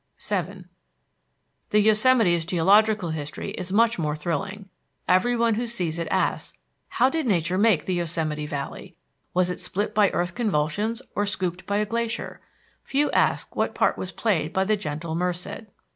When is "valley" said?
8.47-8.95